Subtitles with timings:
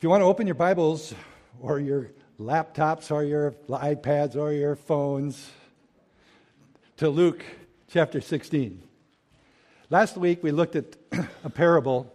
[0.00, 1.14] If you want to open your Bibles
[1.60, 5.50] or your laptops or your iPads or your phones
[6.96, 7.44] to Luke
[7.92, 8.82] chapter 16.
[9.90, 10.96] Last week we looked at
[11.44, 12.10] a parable,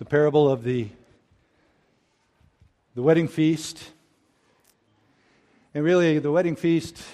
[0.00, 0.88] the parable of the,
[2.96, 3.92] the wedding feast.
[5.74, 7.04] And really, the wedding feast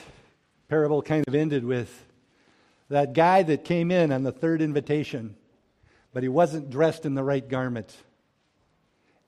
[0.70, 2.06] parable kind of ended with
[2.88, 5.36] that guy that came in on the third invitation,
[6.14, 7.94] but he wasn't dressed in the right garment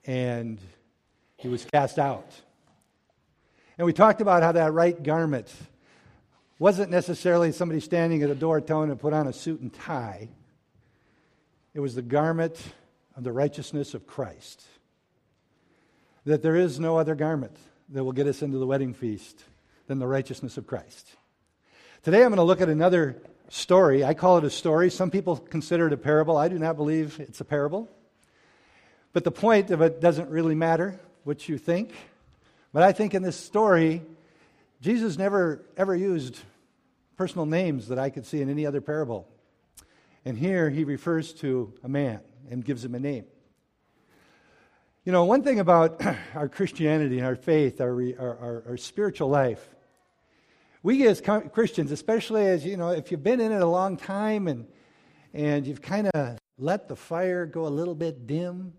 [0.05, 0.59] and
[1.37, 2.29] he was cast out.
[3.77, 5.53] And we talked about how that right garment
[6.59, 9.73] wasn't necessarily somebody standing at a door telling him to put on a suit and
[9.73, 10.29] tie.
[11.73, 12.57] It was the garment
[13.17, 14.63] of the righteousness of Christ.
[16.23, 17.57] That there is no other garment
[17.89, 19.43] that will get us into the wedding feast
[19.87, 21.07] than the righteousness of Christ.
[22.03, 24.03] Today I'm going to look at another story.
[24.03, 24.89] I call it a story.
[24.89, 26.37] Some people consider it a parable.
[26.37, 27.89] I do not believe it's a parable.
[29.15, 31.93] But the point of it doesn't really matter what you think.
[32.73, 34.01] But I think in this story,
[34.81, 36.37] Jesus never ever used
[37.15, 39.25] personal names that I could see in any other parable.
[40.25, 42.19] And here he refers to a man
[42.51, 43.23] and gives him a name.
[45.05, 49.65] You know, one thing about our Christianity and our faith, our, our, our, spiritual life,
[50.83, 54.49] we as Christians, especially as, you know, if you've been in it a long time
[54.49, 54.67] and,
[55.33, 58.73] and you've kind of let the fire go a little bit dim,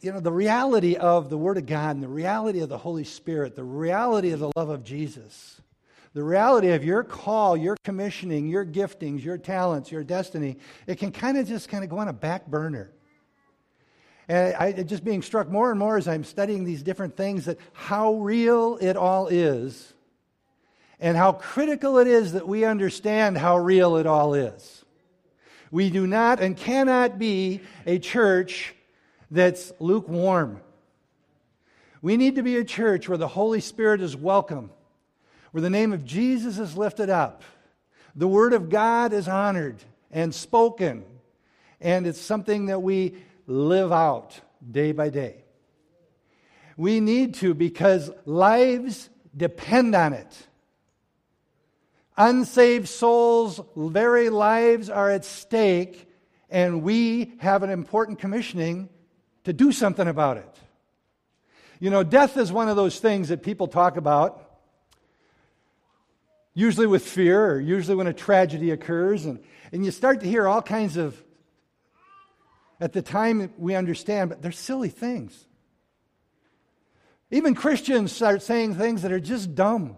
[0.00, 3.04] you know, the reality of the Word of God and the reality of the Holy
[3.04, 5.60] Spirit, the reality of the love of Jesus,
[6.12, 11.12] the reality of your call, your commissioning, your giftings, your talents, your destiny, it can
[11.12, 12.90] kind of just kind of go on a back burner.
[14.28, 17.58] And I just being struck more and more as I'm studying these different things that
[17.72, 19.92] how real it all is
[21.00, 24.84] and how critical it is that we understand how real it all is.
[25.72, 28.74] We do not and cannot be a church
[29.30, 30.60] that's lukewarm.
[32.02, 34.70] We need to be a church where the Holy Spirit is welcome,
[35.52, 37.42] where the name of Jesus is lifted up,
[38.16, 41.04] the Word of God is honored and spoken,
[41.80, 45.44] and it's something that we live out day by day.
[46.76, 50.46] We need to because lives depend on it.
[52.16, 56.08] Unsaved souls' very lives are at stake,
[56.48, 58.88] and we have an important commissioning
[59.44, 60.58] to do something about it.
[61.78, 64.46] You know, death is one of those things that people talk about,
[66.52, 69.40] usually with fear, or usually when a tragedy occurs, and,
[69.72, 71.20] and you start to hear all kinds of,
[72.80, 75.46] at the time we understand, but they're silly things.
[77.30, 79.96] Even Christians start saying things that are just dumb.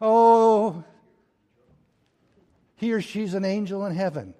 [0.00, 0.84] Oh,
[2.76, 4.34] he or she's an angel in heaven.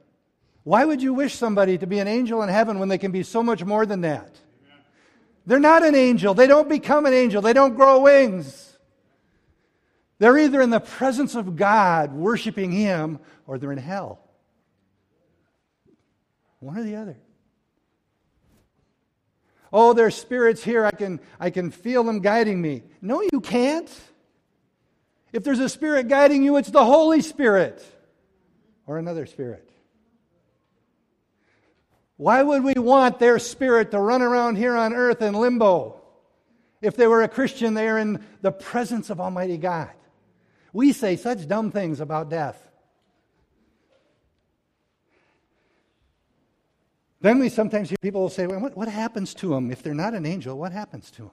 [0.69, 3.23] Why would you wish somebody to be an angel in heaven when they can be
[3.23, 4.39] so much more than that?
[5.47, 6.35] They're not an angel.
[6.35, 7.41] They don't become an angel.
[7.41, 8.77] They don't grow wings.
[10.19, 14.21] They're either in the presence of God, worshiping Him, or they're in hell.
[16.61, 17.17] One or the other.
[19.73, 20.85] Oh, there's spirits here.
[20.85, 22.83] I can, I can feel them guiding me.
[23.01, 23.91] No, you can't.
[25.33, 27.83] If there's a spirit guiding you, it's the Holy Spirit
[28.87, 29.65] or another spirit.
[32.19, 36.01] Why would we want their spirit to run around here on earth in limbo?
[36.83, 39.91] If they were a Christian, they are in the presence of Almighty God.
[40.73, 42.61] We say such dumb things about death.
[47.21, 50.15] Then we sometimes hear people say, well, what, what happens to them if they're not
[50.15, 50.59] an angel?
[50.59, 51.31] What happens to them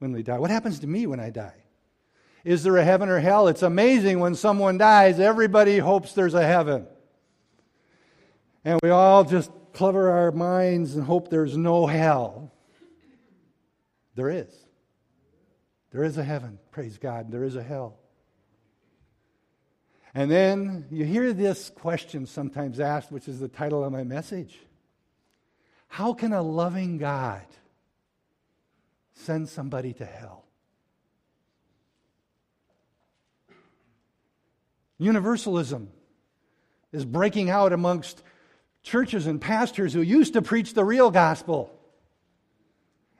[0.00, 0.38] when they die?
[0.38, 1.64] What happens to me when I die?
[2.44, 3.48] Is there a heaven or hell?
[3.48, 6.86] It's amazing when someone dies, everybody hopes there's a heaven.
[8.64, 12.52] And we all just cover our minds and hope there's no hell.
[14.14, 14.52] There is.
[15.90, 17.30] There is a heaven, praise God.
[17.30, 17.98] There is a hell.
[20.14, 24.58] And then you hear this question sometimes asked, which is the title of my message
[25.88, 27.46] How can a loving God
[29.14, 30.44] send somebody to hell?
[34.98, 35.90] Universalism
[36.92, 38.22] is breaking out amongst
[38.82, 41.70] churches and pastors who used to preach the real gospel.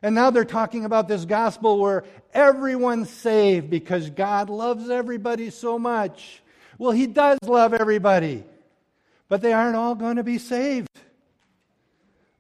[0.03, 2.05] And now they're talking about this gospel where
[2.35, 6.43] everyone's saved because God loves everybody so much.
[6.77, 8.45] Well, He does love everybody,
[9.29, 10.89] but they aren't all going to be saved.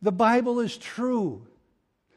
[0.02, 1.46] The Bible is true.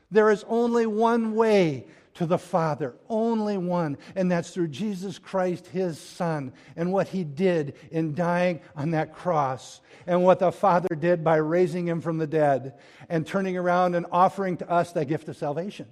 [0.10, 1.86] There is only one way
[2.16, 7.24] to the Father, only one, and that's through Jesus Christ, his Son, and what he
[7.24, 12.18] did in dying on that cross, and what the Father did by raising him from
[12.18, 12.76] the dead
[13.10, 15.88] and turning around and offering to us that gift of salvation.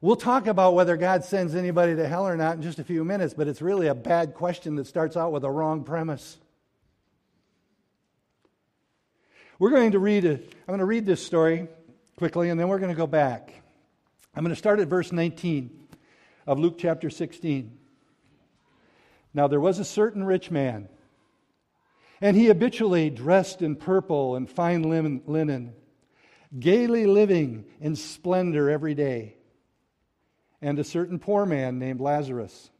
[0.00, 3.04] We'll talk about whether God sends anybody to hell or not in just a few
[3.04, 6.36] minutes, but it's really a bad question that starts out with a wrong premise.
[9.58, 11.68] We're going to read, a, I'm going to read this story
[12.16, 13.62] quickly, and then we're going to go back.
[14.36, 15.70] I'm going to start at verse 19
[16.46, 17.72] of Luke chapter 16.
[19.32, 20.90] Now, there was a certain rich man,
[22.20, 25.72] and he habitually dressed in purple and fine linen,
[26.60, 29.36] gaily living in splendor every day.
[30.60, 32.70] And a certain poor man named Lazarus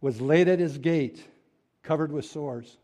[0.00, 1.22] was laid at his gate,
[1.82, 2.78] covered with sores,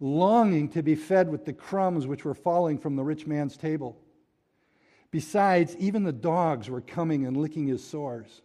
[0.00, 3.98] longing to be fed with the crumbs which were falling from the rich man's table.
[5.14, 8.42] Besides, even the dogs were coming and licking his sores.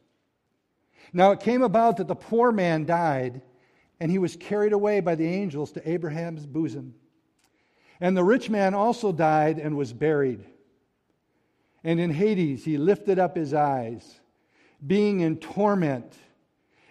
[1.12, 3.42] Now it came about that the poor man died,
[4.00, 6.94] and he was carried away by the angels to Abraham's bosom.
[8.00, 10.45] And the rich man also died and was buried.
[11.83, 14.19] And in Hades he lifted up his eyes,
[14.86, 16.16] being in torment,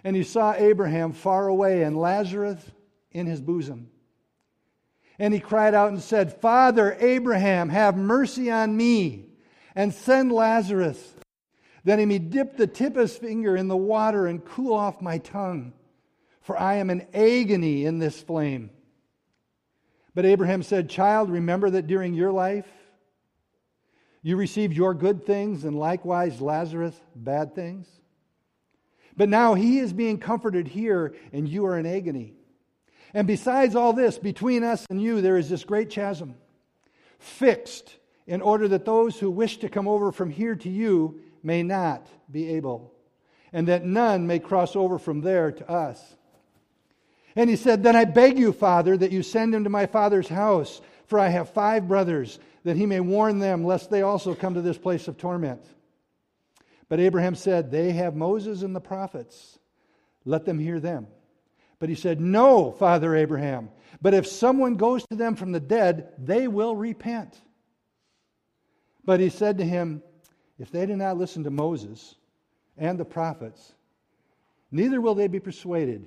[0.02, 2.60] and he saw Abraham far away and Lazarus
[3.12, 3.90] in his bosom.
[5.20, 9.27] And he cried out and said, Father Abraham, have mercy on me
[9.78, 11.14] and send Lazarus
[11.84, 15.00] that he may dip the tip of his finger in the water and cool off
[15.00, 15.72] my tongue,
[16.40, 18.70] for I am in agony in this flame.
[20.16, 22.66] But Abraham said, Child, remember that during your life
[24.20, 27.86] you received your good things, and likewise Lazarus bad things.
[29.16, 32.34] But now he is being comforted here, and you are in agony.
[33.14, 36.34] And besides all this, between us and you, there is this great chasm,
[37.20, 37.97] fixed
[38.28, 42.06] in order that those who wish to come over from here to you may not
[42.30, 42.92] be able,
[43.54, 46.16] and that none may cross over from there to us.
[47.34, 50.28] And he said, Then I beg you, Father, that you send him to my father's
[50.28, 54.54] house, for I have five brothers, that he may warn them, lest they also come
[54.54, 55.64] to this place of torment.
[56.90, 59.58] But Abraham said, They have Moses and the prophets.
[60.26, 61.06] Let them hear them.
[61.78, 63.70] But he said, No, Father Abraham.
[64.02, 67.40] But if someone goes to them from the dead, they will repent.
[69.08, 70.02] But he said to him,
[70.58, 72.16] If they do not listen to Moses
[72.76, 73.72] and the prophets,
[74.70, 76.04] neither will they be persuaded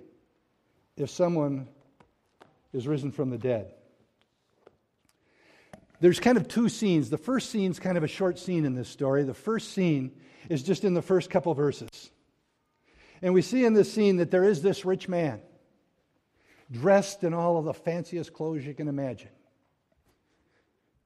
[0.96, 1.68] if someone
[2.72, 3.74] is risen from the dead.
[6.00, 7.10] There's kind of two scenes.
[7.10, 9.24] The first scene is kind of a short scene in this story.
[9.24, 10.12] The first scene
[10.48, 12.12] is just in the first couple verses.
[13.24, 15.42] And we see in this scene that there is this rich man
[16.70, 19.30] dressed in all of the fanciest clothes you can imagine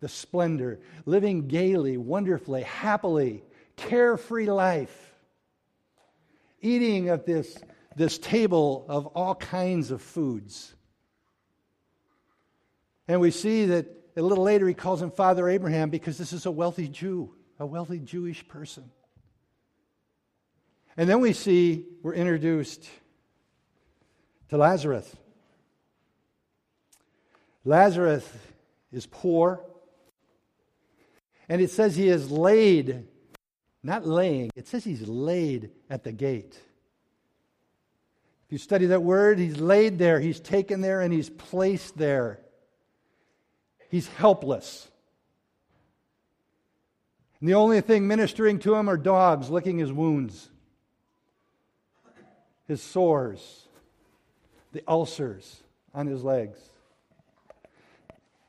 [0.02, 3.44] the splendor, living gaily, wonderfully, happily,
[3.76, 5.14] carefree life,
[6.62, 7.58] eating at this,
[7.96, 10.74] this table of all kinds of foods.
[13.08, 13.86] And we see that
[14.18, 17.66] a little later he calls him Father Abraham because this is a wealthy Jew, a
[17.66, 18.90] wealthy Jewish person.
[20.98, 22.88] And then we see we're introduced
[24.50, 25.14] to Lazarus.
[27.66, 28.28] Lazarus
[28.94, 29.62] is poor.
[31.48, 33.08] And it says he is laid,
[33.84, 36.60] not laying, it says he's laid at the gate.
[38.48, 42.40] If you study that word, he's laid there, he's taken there, and he's placed there.
[43.90, 44.90] He's helpless.
[47.40, 50.50] And the only thing ministering to him are dogs licking his wounds,
[52.68, 53.68] his sores,
[54.74, 56.60] the ulcers on his legs.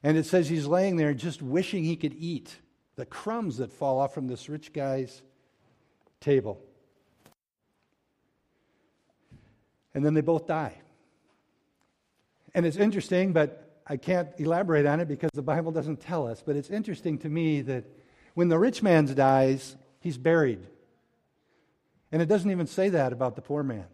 [0.03, 2.57] And it says he's laying there just wishing he could eat
[2.97, 5.23] the crumbs that fall off from this rich guy's
[6.21, 6.61] table.
[9.95, 10.75] And then they both die.
[12.55, 16.43] And it's interesting, but I can't elaborate on it because the Bible doesn't tell us.
[16.45, 17.85] But it's interesting to me that
[18.35, 20.67] when the rich man dies, he's buried.
[22.11, 23.87] And it doesn't even say that about the poor man.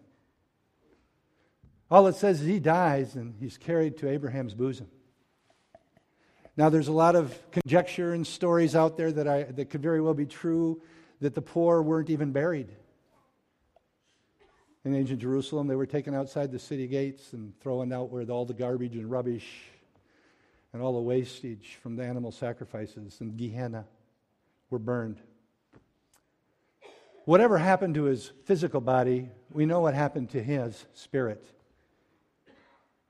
[1.90, 4.88] All it says is he dies and he's carried to Abraham's bosom.
[6.56, 10.02] Now, there's a lot of conjecture and stories out there that, I, that could very
[10.02, 10.82] well be true
[11.20, 12.68] that the poor weren't even buried.
[14.84, 18.44] In ancient Jerusalem, they were taken outside the city gates and thrown out with all
[18.44, 19.62] the garbage and rubbish
[20.72, 23.86] and all the wastage from the animal sacrifices and Gehenna
[24.68, 25.20] were burned.
[27.24, 31.46] Whatever happened to his physical body, we know what happened to his spirit.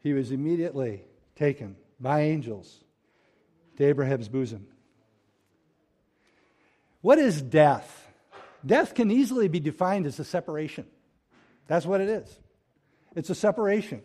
[0.01, 2.85] He was immediately taken by angels
[3.77, 4.67] to Abraham's bosom.
[7.01, 8.09] What is death?
[8.65, 10.87] Death can easily be defined as a separation.
[11.67, 12.41] That's what it is.
[13.17, 14.03] It's a separation.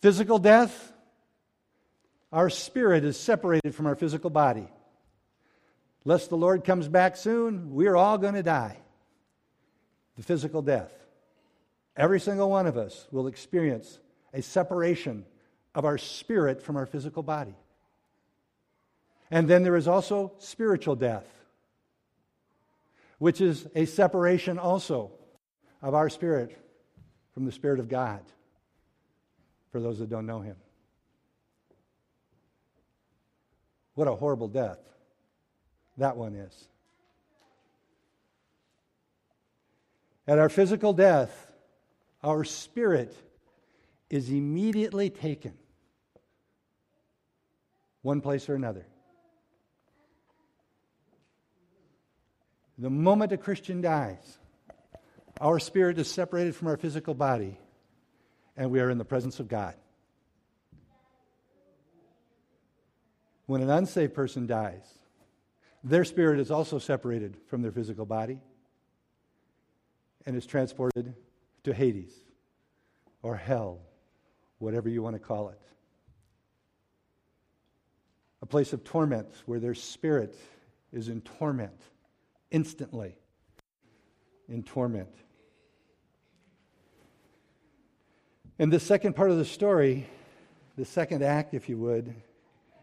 [0.00, 0.92] Physical death,
[2.32, 4.68] our spirit is separated from our physical body.
[6.04, 8.78] Lest the Lord comes back soon, we're all going to die.
[10.16, 10.92] The physical death.
[11.96, 13.98] Every single one of us will experience
[14.32, 15.24] a separation
[15.74, 17.54] of our spirit from our physical body.
[19.32, 21.24] And then there is also spiritual death,
[23.16, 25.10] which is a separation also
[25.80, 26.54] of our spirit
[27.32, 28.20] from the Spirit of God,
[29.70, 30.56] for those that don't know Him.
[33.94, 34.78] What a horrible death
[35.96, 36.68] that one is.
[40.28, 41.50] At our physical death,
[42.22, 43.16] our spirit
[44.10, 45.54] is immediately taken
[48.02, 48.86] one place or another.
[52.78, 54.38] The moment a Christian dies,
[55.40, 57.58] our spirit is separated from our physical body,
[58.56, 59.74] and we are in the presence of God.
[63.46, 64.86] When an unsaved person dies,
[65.84, 68.40] their spirit is also separated from their physical body
[70.24, 71.14] and is transported
[71.64, 72.12] to Hades
[73.22, 73.80] or hell,
[74.58, 75.60] whatever you want to call it.
[78.40, 80.36] A place of torment where their spirit
[80.92, 81.78] is in torment,
[82.52, 83.16] instantly
[84.48, 85.08] in torment.
[88.58, 90.06] And the second part of the story,
[90.76, 92.14] the second act, if you would,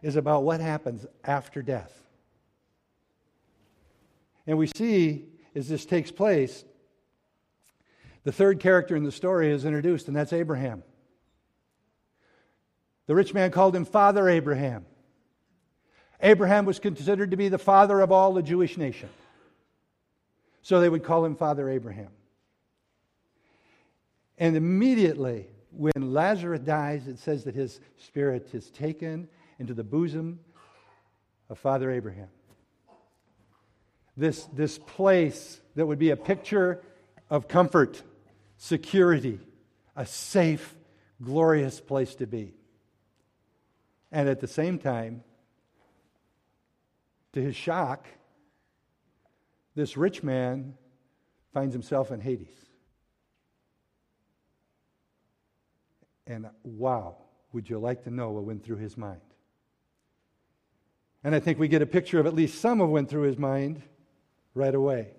[0.02, 2.04] is about what happens after death.
[4.46, 6.66] And we see as this takes place,
[8.24, 10.84] the third character in the story is introduced, and that's Abraham.
[13.08, 14.86] The rich man called him Father Abraham.
[16.22, 19.10] Abraham was considered to be the father of all the Jewish nation.
[20.62, 22.10] So they would call him Father Abraham.
[24.38, 29.28] And immediately, when Lazarus dies, it says that his spirit is taken
[29.60, 30.40] into the bosom
[31.50, 32.30] of Father Abraham.
[34.16, 36.82] This, this place that would be a picture
[37.30, 38.02] of comfort,
[38.58, 39.40] security,
[39.96, 40.76] a safe,
[41.22, 42.54] glorious place to be.
[44.12, 45.24] And at the same time,
[47.34, 48.08] to his shock,
[49.80, 50.74] this rich man
[51.54, 52.54] finds himself in Hades.
[56.28, 57.16] And wow,
[57.54, 59.22] would you like to know what went through his mind?
[61.24, 63.24] And I think we get a picture of at least some of what went through
[63.24, 63.82] his mind
[64.54, 65.12] right away.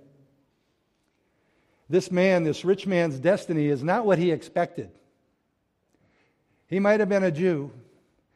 [1.88, 4.90] This man, this rich man's destiny, is not what he expected.
[6.68, 7.72] He might have been a Jew,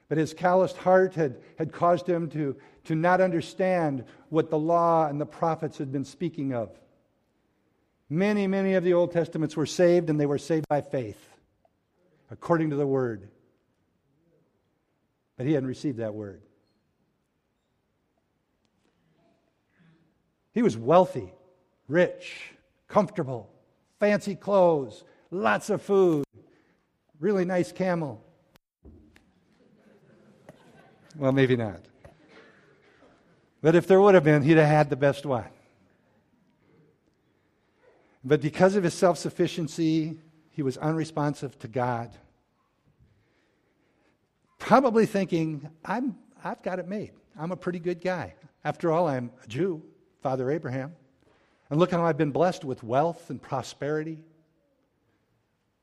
[0.08, 5.06] but his calloused heart had, had caused him to, to not understand what the law
[5.08, 6.70] and the prophets had been speaking of.
[8.10, 11.18] Many, many of the Old Testaments were saved, and they were saved by faith,
[12.30, 13.28] according to the word.
[15.36, 16.42] But he hadn't received that word.
[20.52, 21.32] He was wealthy,
[21.88, 22.52] rich,
[22.86, 23.50] comfortable,
[23.98, 26.24] fancy clothes, lots of food,
[27.18, 28.23] really nice camel.
[31.16, 31.80] Well, maybe not.
[33.62, 35.46] But if there would have been, he'd have had the best one.
[38.22, 40.18] But because of his self sufficiency,
[40.50, 42.10] he was unresponsive to God.
[44.58, 47.12] Probably thinking, I'm, I've got it made.
[47.38, 48.34] I'm a pretty good guy.
[48.64, 49.82] After all, I'm a Jew.
[50.24, 50.96] Father Abraham.
[51.68, 54.24] And look how I've been blessed with wealth and prosperity.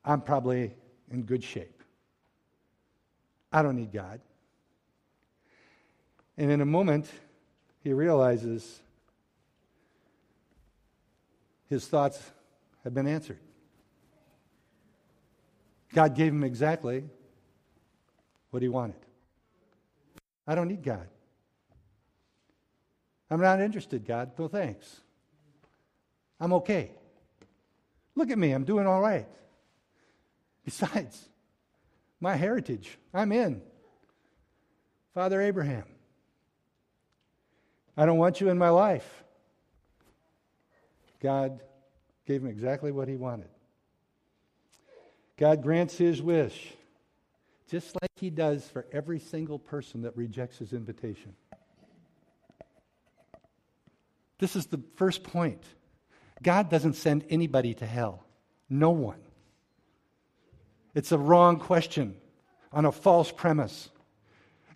[0.04, 0.74] I'm probably
[1.12, 1.80] in good shape.
[3.52, 4.20] I don't need God.
[6.42, 7.08] And in a moment,
[7.84, 8.80] he realizes
[11.68, 12.20] his thoughts
[12.82, 13.38] have been answered.
[15.94, 17.04] God gave him exactly
[18.50, 18.96] what he wanted.
[20.44, 21.06] I don't need God.
[23.30, 24.32] I'm not interested, God.
[24.36, 25.00] No thanks.
[26.40, 26.90] I'm okay.
[28.16, 28.50] Look at me.
[28.50, 29.28] I'm doing all right.
[30.64, 31.28] Besides,
[32.18, 33.62] my heritage, I'm in.
[35.14, 35.84] Father Abraham.
[37.96, 39.22] I don't want you in my life.
[41.20, 41.60] God
[42.26, 43.48] gave him exactly what he wanted.
[45.36, 46.72] God grants his wish,
[47.68, 51.34] just like he does for every single person that rejects his invitation.
[54.38, 55.62] This is the first point.
[56.42, 58.24] God doesn't send anybody to hell,
[58.68, 59.20] no one.
[60.94, 62.16] It's a wrong question
[62.72, 63.88] on a false premise.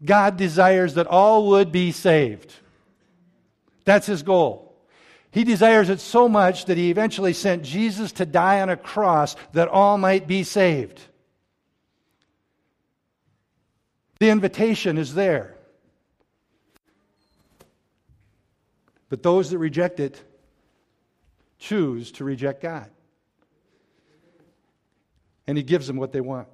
[0.04, 2.54] God desires that all would be saved.
[3.86, 4.76] That's his goal.
[5.30, 9.34] He desires it so much that he eventually sent Jesus to die on a cross
[9.52, 11.00] that all might be saved.
[14.18, 15.54] The invitation is there.
[19.08, 20.20] But those that reject it
[21.58, 22.90] choose to reject God.
[25.46, 26.48] And He gives them what they want.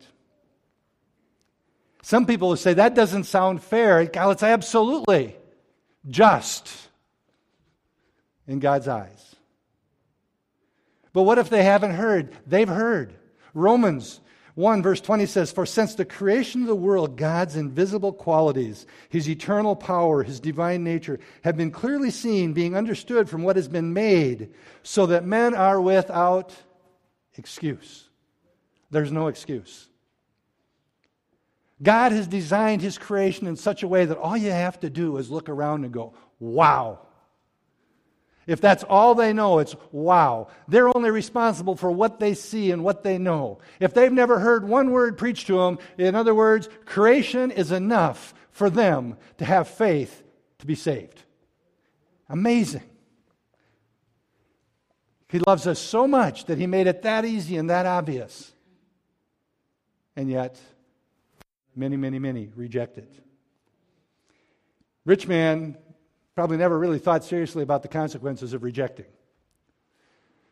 [2.03, 4.05] Some people will say that doesn't sound fair.
[4.05, 5.37] God, it's absolutely
[6.09, 6.69] just
[8.47, 9.37] in God's eyes.
[11.13, 12.35] But what if they haven't heard?
[12.47, 13.15] They've heard.
[13.55, 14.21] Romans
[14.55, 19.29] 1 verse 20 says, For since the creation of the world, God's invisible qualities, his
[19.29, 23.93] eternal power, his divine nature, have been clearly seen, being understood from what has been
[23.93, 26.55] made, so that men are without
[27.37, 28.09] excuse.
[28.91, 29.89] There's no excuse.
[31.83, 35.17] God has designed his creation in such a way that all you have to do
[35.17, 37.01] is look around and go, wow.
[38.47, 40.49] If that's all they know, it's wow.
[40.67, 43.59] They're only responsible for what they see and what they know.
[43.79, 48.35] If they've never heard one word preached to them, in other words, creation is enough
[48.51, 50.25] for them to have faith
[50.59, 51.23] to be saved.
[52.29, 52.83] Amazing.
[55.29, 58.53] He loves us so much that he made it that easy and that obvious.
[60.17, 60.61] And yet,
[61.75, 63.11] many, many, many reject it.
[65.05, 65.79] Rich man
[66.43, 69.07] probably never really thought seriously about the consequences of rejecting.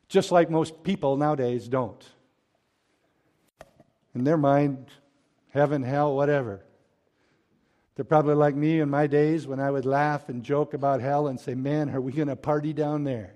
[0.07, 2.09] Just like most people nowadays don't.
[4.15, 4.87] In their mind,
[5.49, 6.65] heaven, hell, whatever.
[7.97, 11.27] They're probably like me in my days when I would laugh and joke about hell
[11.27, 13.35] and say, Man, are we going to party down there?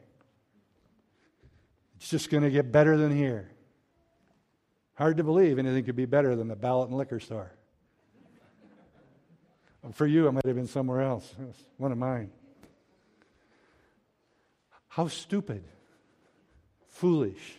[1.96, 3.50] It's just going to get better than here.
[4.94, 7.50] Hard to believe anything could be better than the ballot and liquor store.
[9.92, 11.34] For you, it might have been somewhere else.
[11.78, 12.30] One of mine.
[14.94, 15.64] How stupid,
[16.86, 17.58] foolish,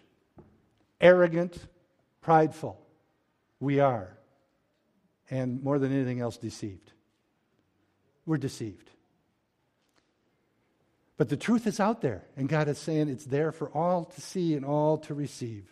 [1.02, 1.58] arrogant,
[2.22, 2.80] prideful
[3.60, 4.18] we are,
[5.30, 6.94] and more than anything else, deceived.
[8.26, 8.90] We're deceived.
[11.18, 14.22] But the truth is out there, and God is saying it's there for all to
[14.22, 15.68] see and all to receive.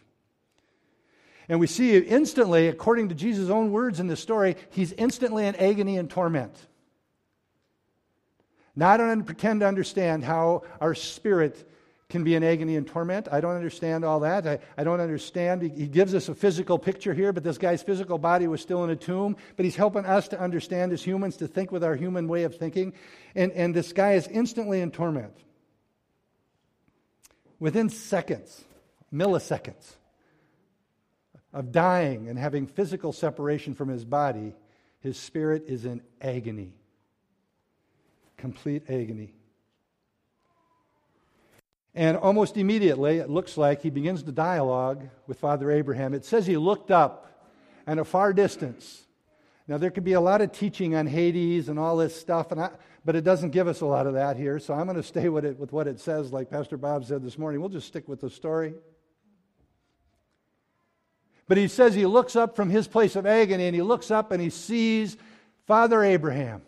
[1.48, 5.56] And we see instantly, according to Jesus' own words in this story, he's instantly in
[5.56, 6.58] agony and torment.
[8.76, 11.70] Now, I don't pretend to understand how our spirit
[12.10, 13.28] can be in agony and torment.
[13.32, 14.46] I don't understand all that.
[14.46, 15.62] I, I don't understand.
[15.64, 18.84] He, he, gives us a physical picture here, but this guy's physical body was still
[18.84, 19.36] in a tomb.
[19.56, 22.56] But he's helping us to understand as humans, to think with our human way of
[22.56, 22.94] thinking.
[23.34, 25.36] And, and this guy is instantly in torment.
[27.60, 28.64] Within seconds,
[29.12, 29.96] milliseconds,
[31.54, 34.54] of dying and having physical separation from his body,
[35.00, 36.74] his spirit is in agony.
[38.44, 39.34] Complete agony.
[41.96, 46.14] And almost immediately, it looks like he begins the dialogue with Father Abraham.
[46.14, 47.50] It says he looked up
[47.88, 49.04] at a far distance.
[49.66, 52.60] Now, there could be a lot of teaching on Hades and all this stuff, and
[52.60, 52.72] I,
[53.06, 54.60] but it doesn't give us a lot of that here.
[54.60, 57.24] So I'm going to stay with, it, with what it says, like Pastor Bob said
[57.24, 57.62] this morning.
[57.62, 58.74] We'll just stick with the story.
[61.48, 64.34] But he says he looks up from his place of agony and he looks up
[64.34, 65.16] and he sees
[65.66, 66.62] Father Abraham.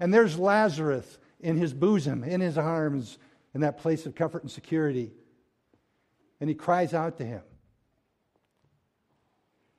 [0.00, 3.18] And there's Lazarus in his bosom, in his arms,
[3.54, 5.12] in that place of comfort and security.
[6.40, 7.42] And he cries out to him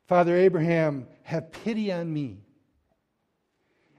[0.07, 2.38] Father Abraham, have pity on me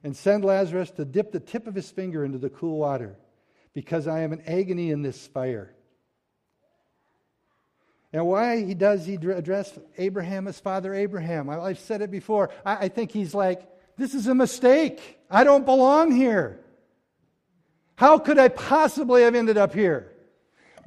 [0.04, 3.16] and send Lazarus to dip the tip of his finger into the cool water
[3.72, 5.74] because I am in agony in this fire.
[8.12, 11.48] And why he does he address Abraham as Father Abraham?
[11.48, 12.50] I've said it before.
[12.64, 15.18] I, think he's like, this is a mistake.
[15.32, 16.60] I don't belong here.
[17.96, 20.12] How could I possibly have ended up here?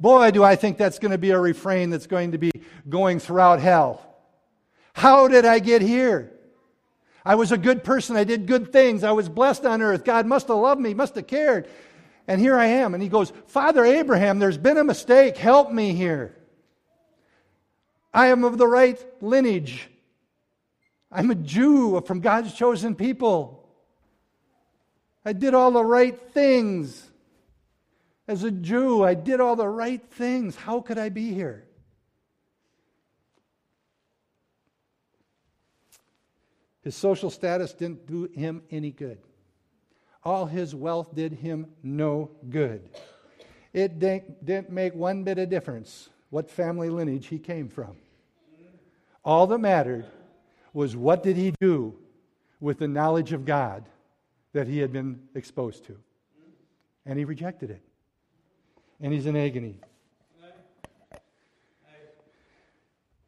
[0.00, 2.52] Boy, do I think that's going to be a refrain that's going to be
[2.88, 4.02] going throughout hell.
[4.92, 6.32] How did I get here?
[7.24, 8.14] I was a good person.
[8.14, 9.02] I did good things.
[9.02, 10.04] I was blessed on earth.
[10.04, 11.68] God must have loved me, must have cared.
[12.28, 12.94] And here I am.
[12.94, 15.36] And he goes, Father Abraham, there's been a mistake.
[15.36, 16.36] Help me here.
[18.14, 19.88] I am of the right lineage.
[21.10, 23.65] I'm a Jew from God's chosen people.
[25.26, 27.10] I did all the right things.
[28.28, 30.54] As a Jew, I did all the right things.
[30.54, 31.64] How could I be here?
[36.82, 39.18] His social status didn't do him any good.
[40.22, 42.88] All his wealth did him no good.
[43.72, 47.96] It didn't make one bit of difference what family lineage he came from.
[49.24, 50.06] All that mattered
[50.72, 51.96] was what did he do
[52.60, 53.84] with the knowledge of God
[54.56, 55.98] that he had been exposed to.
[57.04, 57.82] And he rejected it.
[59.02, 59.78] and he's in agony.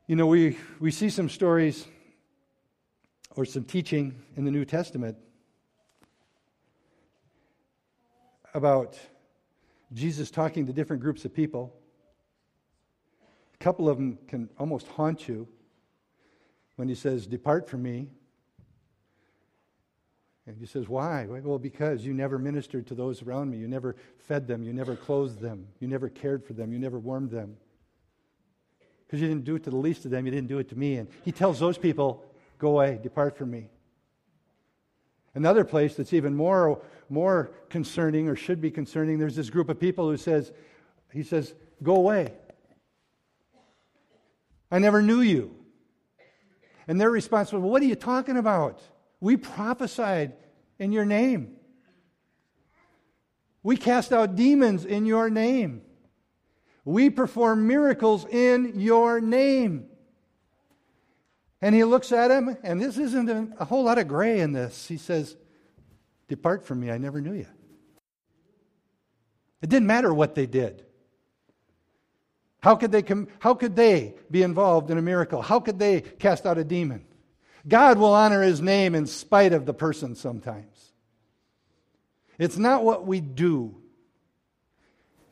[0.06, 1.86] You know, we, we see some stories
[3.36, 5.18] or some teaching in the New Testament
[8.54, 8.98] about
[9.92, 11.74] Jesus talking to different groups of people.
[13.52, 15.46] A couple of them can almost haunt you
[16.76, 18.08] when he says, Depart from me.
[20.48, 21.26] And he says, Why?
[21.28, 23.58] Well, because you never ministered to those around me.
[23.58, 24.64] You never fed them.
[24.64, 25.68] You never clothed them.
[25.78, 26.72] You never cared for them.
[26.72, 27.58] You never warmed them
[29.08, 30.76] because you didn't do it to the least of them, you didn't do it to
[30.76, 30.96] me.
[30.96, 32.24] And he tells those people,
[32.58, 33.68] Go away, depart from me.
[35.34, 39.78] Another place that's even more, more concerning or should be concerning, there's this group of
[39.78, 40.52] people who says,
[41.12, 42.32] He says, Go away.
[44.70, 45.54] I never knew you.
[46.86, 48.82] And their response was, well, What are you talking about?
[49.20, 50.34] We prophesied
[50.78, 51.56] in your name.
[53.62, 55.82] We cast out demons in your name.
[56.84, 59.86] We perform miracles in your name.
[61.60, 63.28] And he looks at him, and this isn't
[63.58, 64.86] a, whole lot of gray in this.
[64.86, 65.36] He says,
[66.28, 67.46] Depart from me, I never knew you.
[69.60, 70.84] It didn't matter what they did.
[72.60, 75.42] How could they, com- how could they be involved in a miracle?
[75.42, 77.04] How could they cast out a demon?
[77.68, 80.92] God will honor his name in spite of the person sometimes.
[82.38, 83.76] It's not what we do,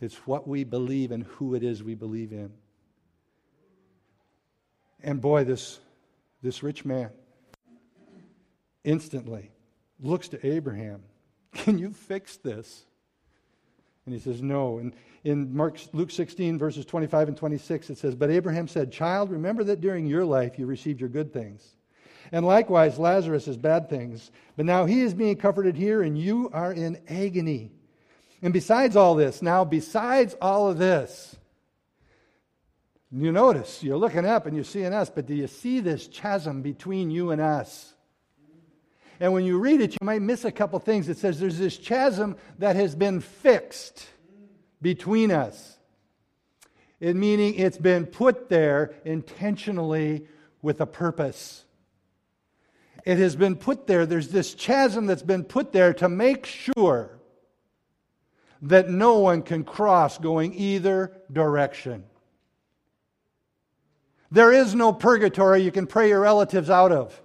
[0.00, 2.52] it's what we believe and who it is we believe in.
[5.02, 5.78] And boy, this,
[6.42, 7.10] this rich man
[8.82, 9.50] instantly
[10.00, 11.02] looks to Abraham.
[11.54, 12.84] Can you fix this?
[14.04, 14.78] And he says, No.
[14.78, 14.94] And
[15.24, 19.64] in Mark, Luke 16, verses 25 and 26, it says, But Abraham said, Child, remember
[19.64, 21.75] that during your life you received your good things.
[22.32, 24.30] And likewise, Lazarus is bad things.
[24.56, 27.70] But now he is being comforted here, and you are in agony.
[28.42, 31.36] And besides all this, now, besides all of this,
[33.12, 36.62] you notice, you're looking up and you're seeing us, but do you see this chasm
[36.62, 37.94] between you and us?
[39.20, 41.08] And when you read it, you might miss a couple things.
[41.08, 44.06] It says there's this chasm that has been fixed
[44.82, 45.78] between us.
[47.00, 50.26] It meaning it's been put there intentionally
[50.60, 51.64] with a purpose.
[53.06, 54.04] It has been put there.
[54.04, 57.20] There's this chasm that's been put there to make sure
[58.62, 62.02] that no one can cross going either direction.
[64.32, 67.22] There is no purgatory you can pray your relatives out of.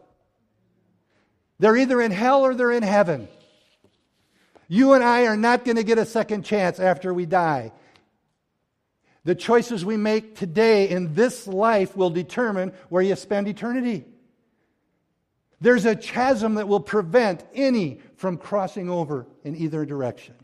[1.57, 3.27] They're either in hell or they're in heaven.
[4.67, 7.71] You and I are not going to get a second chance after we die.
[9.23, 14.05] The choices we make today in this life will determine where you spend eternity.
[15.62, 20.36] There's a chasm that will prevent any from crossing over in either direction.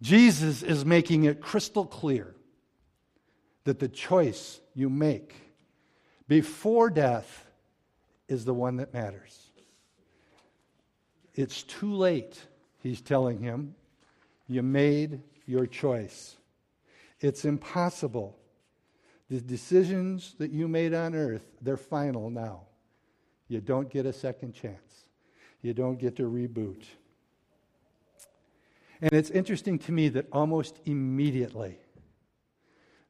[0.00, 2.34] Jesus is making it crystal clear
[3.64, 5.34] that the choice you make
[6.28, 7.44] before death
[8.28, 9.50] is the one that matters.
[11.34, 12.40] It's too late,
[12.82, 13.74] he's telling him.
[14.46, 16.36] You made your choice.
[17.20, 18.38] It's impossible.
[19.28, 22.62] The decisions that you made on earth, they're final now.
[23.48, 25.08] You don't get a second chance.
[25.62, 26.84] You don't get to reboot.
[29.00, 31.78] And it's interesting to me that almost immediately,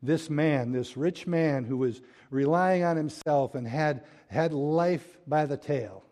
[0.03, 5.47] this man, this rich man who was relying on himself and had, had life by
[5.47, 6.05] the tail,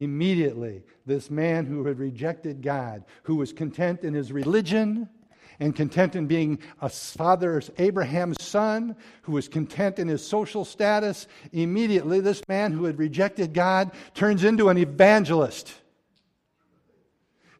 [0.00, 5.08] immediately, this man who had rejected God, who was content in his religion
[5.60, 11.28] and content in being a father, Abraham's son, who was content in his social status,
[11.52, 15.72] immediately, this man who had rejected God turns into an evangelist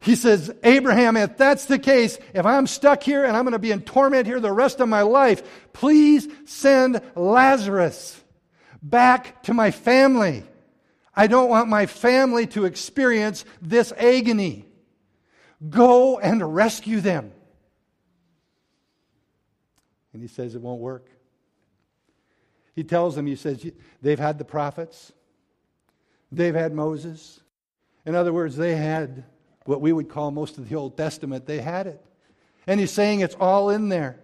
[0.03, 3.59] he says, Abraham, if that's the case, if I'm stuck here and I'm going to
[3.59, 5.43] be in torment here the rest of my life,
[5.75, 8.19] please send Lazarus
[8.83, 10.43] back to my family.
[11.15, 14.65] I don't want my family to experience this agony.
[15.69, 17.33] Go and rescue them.
[20.13, 21.09] And he says it won't work.
[22.75, 23.71] He tells them, he says,
[24.01, 25.13] they've had the prophets,
[26.33, 27.41] they've had Moses.
[28.07, 29.25] In other words, they had
[29.67, 32.05] what we would call most of the Old Testament, they had it.
[32.67, 34.21] And he's saying it's all in there.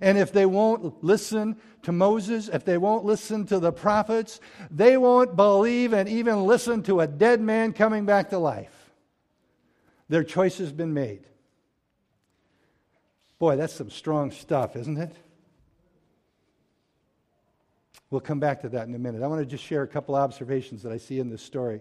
[0.00, 4.96] And if they won't listen to Moses, if they won't listen to the prophets, they
[4.96, 8.90] won't believe and even listen to a dead man coming back to life.
[10.08, 11.26] Their choice has been made.
[13.38, 15.14] Boy, that's some strong stuff, isn't it?
[18.10, 19.22] We'll come back to that in a minute.
[19.22, 21.80] I want to just share a couple observations that I see in this story.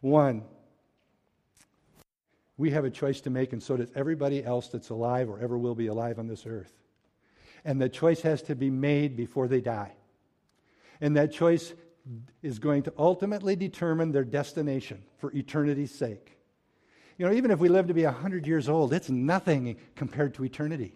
[0.00, 0.44] One,
[2.60, 5.56] We have a choice to make, and so does everybody else that's alive or ever
[5.56, 6.70] will be alive on this earth.
[7.64, 9.94] And the choice has to be made before they die.
[11.00, 11.72] And that choice
[12.42, 16.36] is going to ultimately determine their destination for eternity's sake.
[17.20, 20.44] You know, even if we live to be 100 years old, it's nothing compared to
[20.46, 20.94] eternity.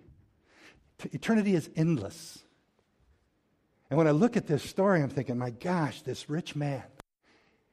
[1.12, 2.42] Eternity is endless.
[3.90, 6.82] And when I look at this story, I'm thinking, my gosh, this rich man,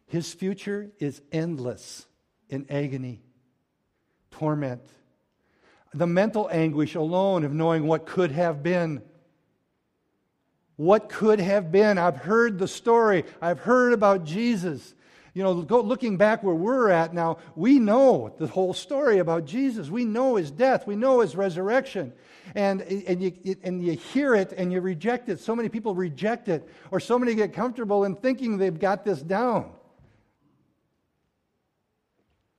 [0.05, 2.05] his future is endless
[2.49, 3.21] in agony,
[4.31, 4.85] torment,
[5.93, 9.01] the mental anguish alone of knowing what could have been
[10.81, 11.99] what could have been.
[11.99, 14.95] I've heard the story, I've heard about Jesus.
[15.33, 19.45] You know, go, looking back where we're at now, we know the whole story about
[19.45, 19.89] Jesus.
[19.89, 22.11] We know his death, we know his resurrection.
[22.53, 25.39] And, and, you, and you hear it and you reject it.
[25.39, 29.21] So many people reject it, or so many get comfortable in thinking they've got this
[29.21, 29.71] down.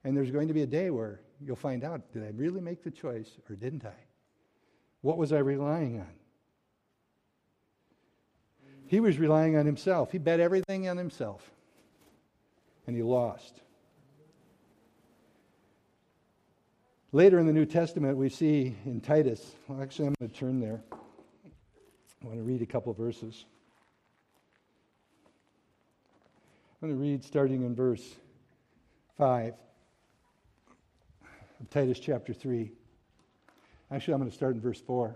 [0.05, 2.83] And there's going to be a day where you'll find out did I really make
[2.83, 3.95] the choice or didn't I?
[5.03, 6.09] What was I relying on?
[8.87, 10.13] He was relying on himself.
[10.13, 11.51] He bet everything on himself.
[12.87, 13.61] And he lost.
[17.12, 20.61] Later in the New Testament, we see in Titus, well, actually, I'm going to turn
[20.61, 20.83] there.
[20.92, 23.45] I want to read a couple verses.
[26.81, 28.16] I'm going to read starting in verse
[29.18, 29.55] 5
[31.61, 32.73] of Titus chapter 3.
[33.90, 35.14] Actually, I'm going to start in verse 4.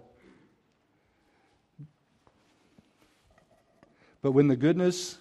[4.20, 5.18] But when the goodness,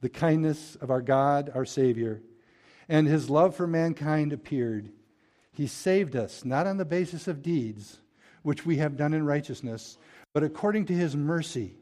[0.00, 2.22] the kindness of our God, our Savior,
[2.88, 4.90] and his love for mankind appeared,
[5.52, 7.98] he saved us, not on the basis of deeds,
[8.42, 9.98] which we have done in righteousness,
[10.32, 11.76] but according to his mercy,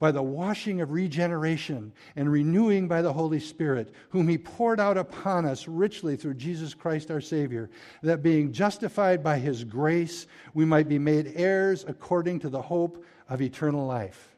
[0.00, 4.96] by the washing of regeneration and renewing by the Holy Spirit, whom he poured out
[4.96, 7.70] upon us richly through Jesus Christ our Savior,
[8.02, 13.04] that being justified by his grace, we might be made heirs according to the hope
[13.28, 14.34] of eternal life.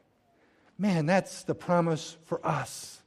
[0.77, 3.01] Man, that's the promise for us.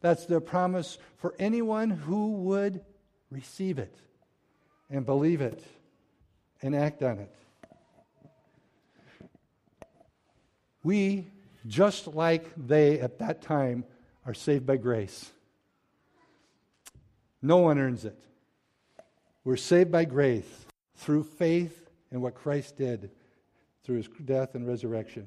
[0.00, 2.80] That's the promise for anyone who would
[3.30, 3.94] receive it
[4.88, 5.62] and believe it
[6.62, 7.34] and act on it.
[10.82, 11.26] We,
[11.66, 13.84] just like they at that time,
[14.24, 15.30] are saved by grace.
[17.42, 18.18] No one earns it.
[19.44, 20.48] We're saved by grace
[20.96, 23.10] through faith in what Christ did
[23.84, 25.26] through his death and resurrection.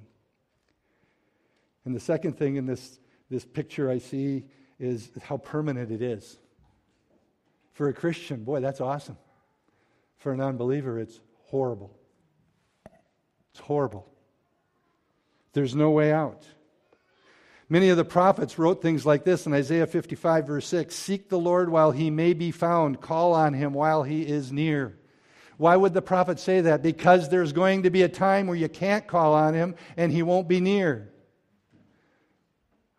[1.86, 4.46] And the second thing in this, this picture I see
[4.84, 6.38] is how permanent it is.
[7.74, 9.18] For a Christian, boy, that's awesome.
[10.18, 11.96] For a non believer, it's horrible.
[13.52, 14.10] It's horrible.
[15.54, 16.46] There's no way out.
[17.70, 21.40] Many of the prophets wrote things like this in Isaiah 55, verse 6 Seek the
[21.40, 24.98] Lord while he may be found, call on him while he is near.
[25.58, 26.82] Why would the prophet say that?
[26.82, 30.24] Because there's going to be a time where you can't call on him and he
[30.24, 31.13] won't be near.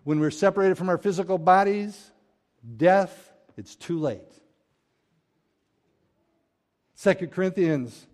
[0.05, 2.11] When we're separated from our physical bodies,
[2.77, 4.21] death, it's too late.
[7.03, 8.07] 2 Corinthians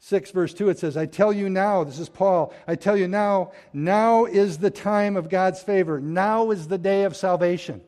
[0.00, 3.08] 6, verse 2, it says, I tell you now, this is Paul, I tell you
[3.08, 6.00] now, now is the time of God's favor.
[6.00, 7.80] Now is the day of salvation.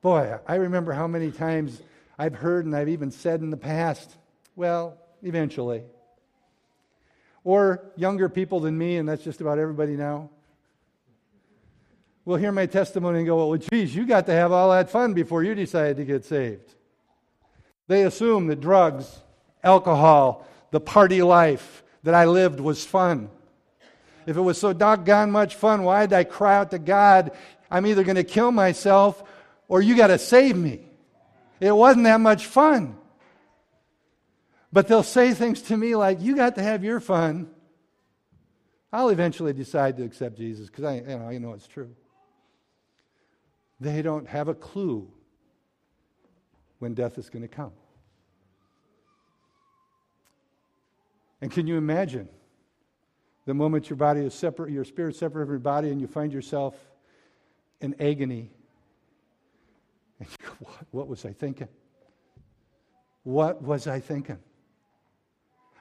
[0.00, 1.82] Boy, I remember how many times
[2.18, 4.16] I've heard and I've even said in the past,
[4.54, 5.82] well, eventually.
[7.44, 10.30] Or younger people than me, and that's just about everybody now,
[12.26, 15.14] will hear my testimony and go, well, geez, you got to have all that fun
[15.14, 16.74] before you decided to get saved.
[17.86, 19.20] They assume that drugs,
[19.62, 23.30] alcohol, the party life that I lived was fun.
[24.26, 27.30] If it was so doggone much fun, why did I cry out to God,
[27.70, 29.22] I'm either going to kill myself
[29.68, 30.80] or you got to save me?
[31.60, 32.98] It wasn't that much fun.
[34.72, 37.48] But they'll say things to me like, You got to have your fun.
[38.92, 41.94] I'll eventually decide to accept Jesus because I, you know, I know it's true.
[43.80, 45.10] They don't have a clue
[46.78, 47.72] when death is going to come.
[51.40, 52.28] And can you imagine
[53.44, 56.32] the moment your body is separate, your spirit separate from your body, and you find
[56.32, 56.74] yourself
[57.80, 58.50] in agony?
[60.18, 61.68] And you go, what, what was I thinking?
[63.22, 64.38] What was I thinking?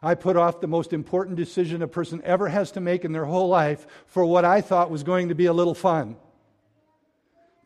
[0.04, 3.26] I put off the most important decision a person ever has to make in their
[3.26, 6.18] whole life for what I thought was going to be a little fun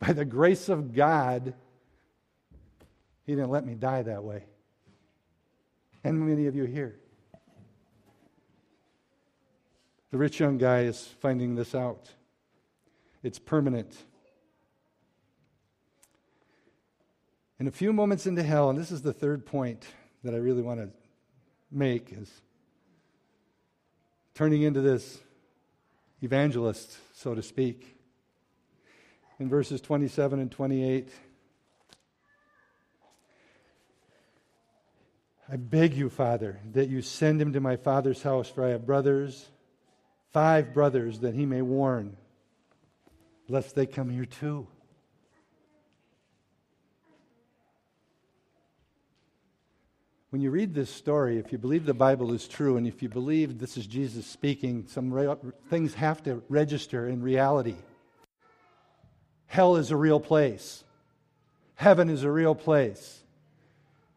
[0.00, 1.54] by the grace of God,
[3.26, 4.44] He didn't let me die that way.
[6.02, 6.96] And many of you here.
[10.10, 12.10] The rich young guy is finding this out.
[13.22, 13.96] It's permanent.
[17.60, 19.84] In a few moments into hell, and this is the third point
[20.24, 20.88] that I really want to
[21.70, 22.30] make, is
[24.34, 25.20] turning into this
[26.22, 27.99] evangelist, so to speak.
[29.40, 31.08] In verses 27 and 28,
[35.50, 38.84] I beg you, Father, that you send him to my father's house, for I have
[38.84, 39.46] brothers,
[40.30, 42.18] five brothers, that he may warn,
[43.48, 44.68] lest they come here too.
[50.28, 53.08] When you read this story, if you believe the Bible is true and if you
[53.08, 57.76] believe this is Jesus speaking, some things have to register in reality.
[59.50, 60.84] Hell is a real place,
[61.74, 63.18] heaven is a real place.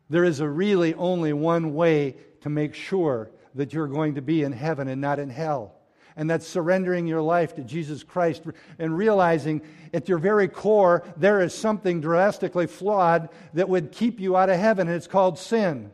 [0.08, 4.44] There is a really only one way to make sure that you're going to be
[4.44, 5.74] in heaven and not in hell.
[6.16, 8.44] And that's surrendering your life to Jesus Christ
[8.78, 14.38] and realizing at your very core there is something drastically flawed that would keep you
[14.38, 15.90] out of heaven, and it's called sin.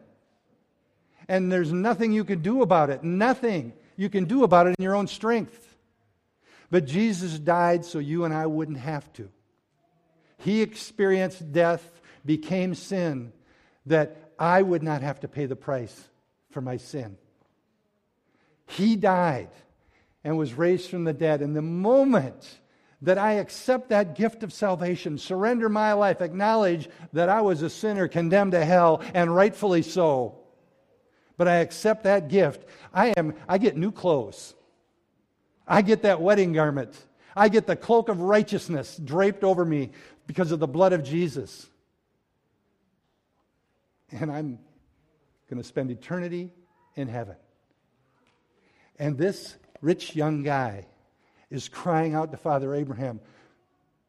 [1.30, 3.06] And there's nothing you can do about it.
[3.06, 5.69] Nothing you can do about it in your own strength.
[6.72, 9.30] But Jesus died so you and I wouldn't have to.
[10.38, 13.34] He experienced death, became sin,
[13.86, 16.08] that I would not have to pay the price
[16.52, 17.18] for my sin.
[18.68, 19.50] He died
[20.24, 21.42] and was raised from the dead.
[21.42, 22.60] And the moment
[23.02, 27.70] that I accept that gift of salvation, surrender my life, acknowledge that I was a
[27.70, 30.38] sinner condemned to hell, and rightfully so,
[31.38, 34.54] but I accept that gift, I, am, I get new clothes.
[35.70, 36.94] I get that wedding garment.
[37.36, 39.92] I get the cloak of righteousness draped over me
[40.28, 41.68] because of the blood of Jesus
[44.12, 44.60] and I'm
[45.50, 46.52] going to spend eternity
[46.96, 47.36] in heaven.
[48.98, 50.86] And this rich young guy
[51.50, 53.20] is crying out to Father Abraham,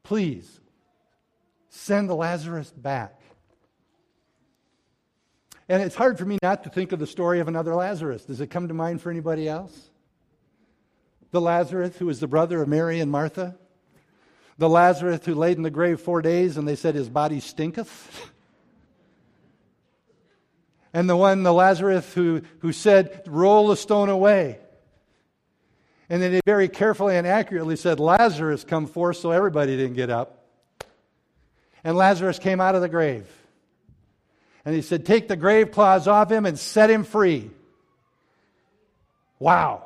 [0.02, 0.60] please
[1.68, 3.20] send the Lazarus back.
[5.68, 8.24] And it's hard for me not to think of the story of another Lazarus.
[8.24, 9.89] Does it come to mind for anybody else?
[11.30, 13.56] The Lazarus who was the brother of Mary and Martha?
[14.58, 18.30] The Lazarus who laid in the grave four days and they said his body stinketh?
[20.92, 24.58] and the one, the Lazarus, who, who said, Roll the stone away.
[26.08, 30.10] And then he very carefully and accurately said, Lazarus, come forth, so everybody didn't get
[30.10, 30.44] up.
[31.84, 33.26] And Lazarus came out of the grave.
[34.64, 37.50] And he said, Take the grave clothes off him and set him free.
[39.38, 39.84] Wow.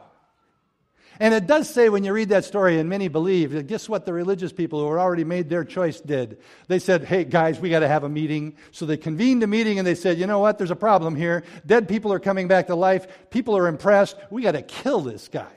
[1.20, 4.12] And it does say when you read that story, and many believe, guess what the
[4.12, 6.38] religious people who had already made their choice did?
[6.66, 8.56] They said, hey, guys, we got to have a meeting.
[8.72, 10.58] So they convened a meeting and they said, you know what?
[10.58, 11.44] There's a problem here.
[11.64, 13.06] Dead people are coming back to life.
[13.30, 14.16] People are impressed.
[14.30, 15.52] We got to kill this guy.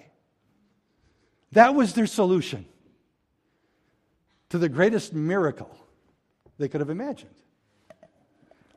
[1.54, 2.66] That was their solution
[4.50, 5.76] to the greatest miracle
[6.58, 7.32] they could have imagined.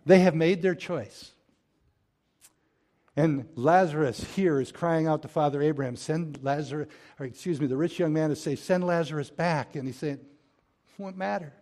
[0.06, 1.32] They have made their choice.
[3.16, 7.76] And Lazarus here is crying out to Father Abraham, send Lazarus, or excuse me, the
[7.76, 9.74] rich young man is saying, send Lazarus back.
[9.74, 11.52] And he's saying, it won't matter.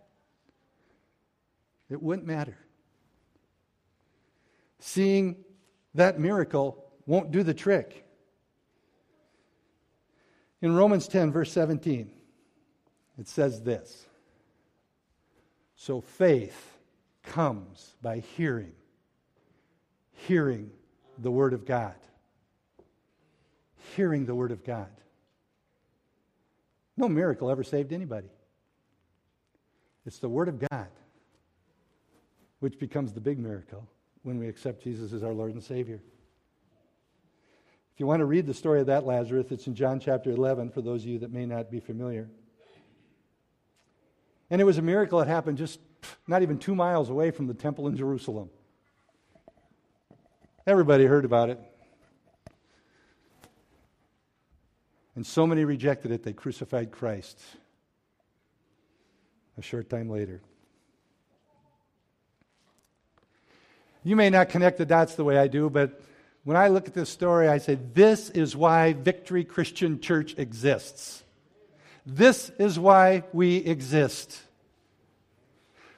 [1.89, 2.57] It wouldn't matter.
[4.79, 5.43] Seeing
[5.95, 8.05] that miracle won't do the trick.
[10.61, 12.11] In Romans 10, verse 17,
[13.17, 14.05] it says this
[15.75, 16.77] So faith
[17.23, 18.73] comes by hearing,
[20.11, 20.71] hearing
[21.21, 21.95] the Word of God.
[23.95, 24.89] Hearing the Word of God.
[26.97, 28.29] No miracle ever saved anybody.
[30.05, 30.87] It's the Word of God
[32.59, 33.87] which becomes the big miracle
[34.23, 36.01] when we accept Jesus as our Lord and Savior.
[37.93, 40.71] If you want to read the story of that Lazarus, it's in John chapter 11
[40.71, 42.29] for those of you that may not be familiar.
[44.49, 45.79] And it was a miracle that happened just
[46.27, 48.49] not even two miles away from the temple in Jerusalem.
[50.67, 51.59] Everybody heard about it.
[55.15, 57.39] And so many rejected it, they crucified Christ
[59.57, 60.41] a short time later.
[64.03, 66.01] You may not connect the dots the way I do, but
[66.45, 71.23] when I look at this story, I say, this is why Victory Christian Church exists.
[72.05, 74.39] This is why we exist.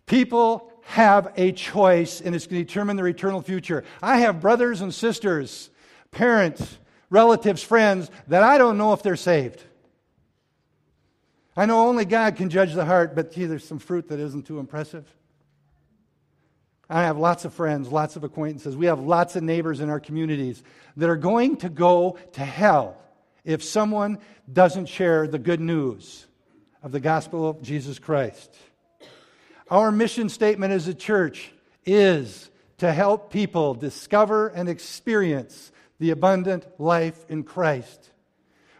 [0.07, 3.85] People have a choice, and it's going to determine their eternal future.
[4.03, 5.69] I have brothers and sisters,
[6.11, 6.77] parents,
[7.09, 9.63] relatives, friends that I don't know if they're saved.
[11.55, 14.45] I know only God can judge the heart, but gee, there's some fruit that isn't
[14.45, 15.05] too impressive.
[16.89, 18.75] I have lots of friends, lots of acquaintances.
[18.75, 20.61] We have lots of neighbors in our communities
[20.97, 22.97] that are going to go to hell
[23.45, 24.19] if someone
[24.51, 26.27] doesn't share the good news
[26.83, 28.53] of the gospel of Jesus Christ.
[29.71, 31.53] Our mission statement as a church
[31.85, 38.11] is to help people discover and experience the abundant life in Christ.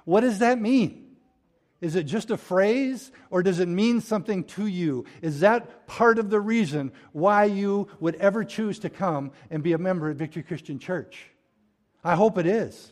[0.03, 1.15] What does that mean?
[1.79, 5.05] Is it just a phrase or does it mean something to you?
[5.21, 9.71] Is that part of the reason why you would ever choose to come and be
[9.71, 11.25] a member of Victory Christian Church?
[12.03, 12.91] I hope it is.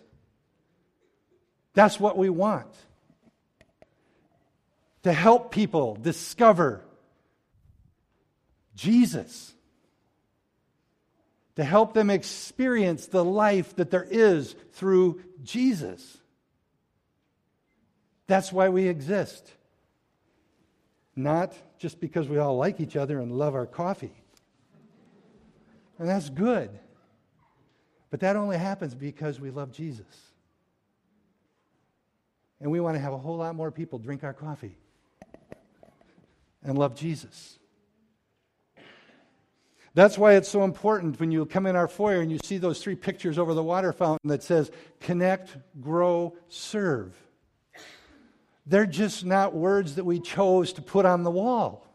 [1.74, 2.74] That's what we want.
[5.04, 6.86] To help people discover
[8.80, 9.54] Jesus.
[11.58, 16.18] To help them experience the life that there is through Jesus.
[18.28, 19.52] That's why we exist.
[21.16, 24.14] Not just because we all like each other and love our coffee.
[25.98, 26.70] And that's good.
[28.10, 30.06] But that only happens because we love Jesus.
[32.62, 34.78] And we want to have a whole lot more people drink our coffee
[36.64, 37.60] and love Jesus.
[39.94, 42.82] That's why it's so important when you come in our foyer and you see those
[42.82, 47.16] three pictures over the water fountain that says connect, grow, serve.
[48.66, 51.88] They're just not words that we chose to put on the wall.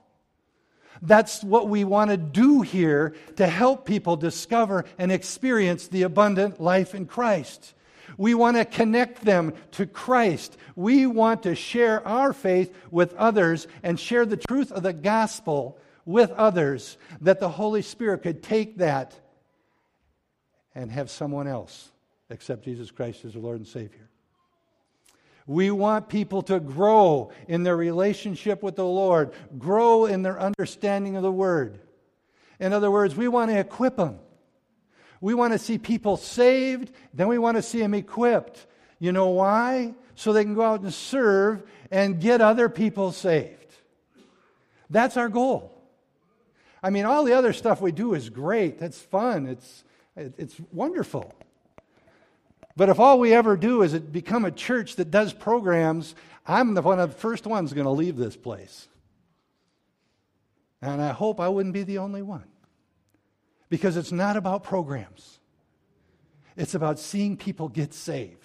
[1.03, 6.61] That's what we want to do here to help people discover and experience the abundant
[6.61, 7.75] life in Christ.
[8.17, 10.57] We want to connect them to Christ.
[10.77, 15.79] We want to share our faith with others and share the truth of the gospel
[16.05, 19.19] with others, that the Holy Spirit could take that
[20.75, 21.91] and have someone else
[22.31, 24.09] accept Jesus Christ as the Lord and Savior.
[25.47, 31.17] We want people to grow in their relationship with the Lord, grow in their understanding
[31.17, 31.81] of the Word.
[32.59, 34.19] In other words, we want to equip them.
[35.21, 38.67] We want to see people saved, then we want to see them equipped.
[38.99, 39.95] You know why?
[40.15, 43.75] So they can go out and serve and get other people saved.
[44.91, 45.74] That's our goal.
[46.85, 48.79] I mean, all the other stuff we do is great.
[48.79, 49.47] That's fun.
[49.47, 51.33] It's, it's wonderful.
[52.77, 56.15] But if all we ever do is become a church that does programs,
[56.47, 58.87] I'm the one of the first ones going to leave this place.
[60.83, 62.45] And I hope I wouldn't be the only one.
[63.71, 65.39] Because it's not about programs.
[66.55, 68.44] It's about seeing people get saved.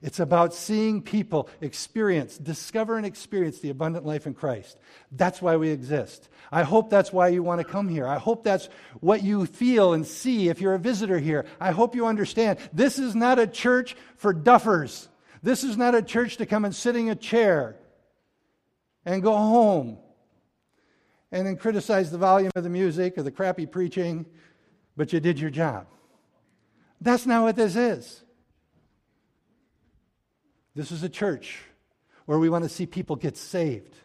[0.00, 4.78] It's about seeing people experience, discover and experience the abundant life in Christ.
[5.10, 6.28] That's why we exist.
[6.52, 8.06] I hope that's why you want to come here.
[8.06, 8.68] I hope that's
[9.00, 11.46] what you feel and see if you're a visitor here.
[11.60, 15.08] I hope you understand this is not a church for duffers.
[15.42, 17.76] This is not a church to come and sit in a chair
[19.04, 19.98] and go home
[21.32, 24.26] and then criticize the volume of the music or the crappy preaching,
[24.96, 25.86] but you did your job.
[27.00, 28.22] That's not what this is.
[30.78, 31.58] This is a church
[32.26, 33.96] where we want to see people get saved,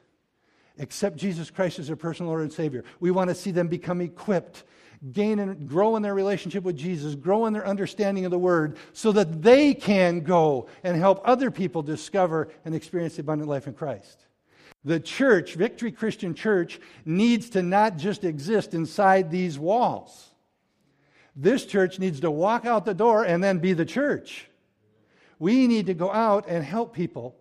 [0.80, 2.84] accept Jesus Christ as their personal Lord and Savior.
[3.00, 4.64] We want to see them become equipped,
[5.12, 8.78] gain and grow in their relationship with Jesus, grow in their understanding of the Word,
[8.92, 13.68] so that they can go and help other people discover and experience the abundant life
[13.68, 14.26] in Christ.
[14.84, 20.32] The church, Victory Christian Church, needs to not just exist inside these walls.
[21.36, 24.48] This church needs to walk out the door and then be the church.
[25.44, 27.36] We need to go out and help people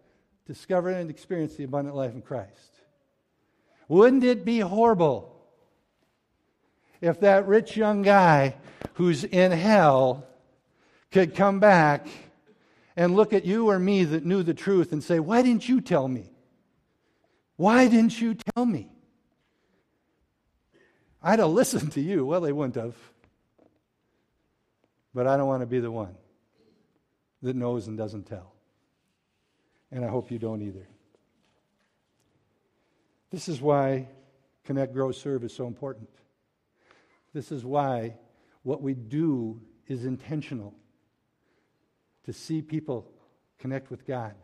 [0.44, 2.80] discover and experience the abundant life in Christ.
[3.86, 5.32] Wouldn't it be horrible
[7.00, 8.56] if that rich young guy
[8.94, 10.26] who's in hell
[11.12, 12.08] could come back
[12.96, 15.80] and look at you or me that knew the truth and say, Why didn't you
[15.80, 16.28] tell me?
[17.54, 18.90] Why didn't you tell me?
[21.22, 22.26] I'd have listened to you.
[22.26, 22.96] Well, they wouldn't have.
[25.14, 26.16] But I don't want to be the one
[27.42, 28.52] that knows and doesn't tell.
[29.90, 30.86] And I hope you don't either.
[33.30, 34.08] This is why
[34.64, 36.08] Connect, Grow, Serve is so important.
[37.34, 38.14] This is why
[38.62, 40.74] what we do is intentional
[42.24, 43.10] to see people
[43.58, 44.34] connect with God,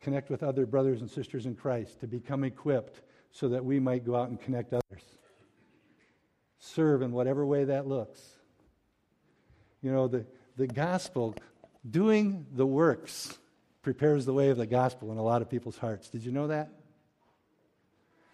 [0.00, 4.04] connect with other brothers and sisters in Christ, to become equipped so that we might
[4.04, 5.04] go out and connect others.
[6.58, 8.20] Serve in whatever way that looks.
[9.82, 11.36] You know, the, the gospel
[11.88, 13.36] Doing the works
[13.82, 16.08] prepares the way of the gospel in a lot of people's hearts.
[16.08, 16.70] Did you know that?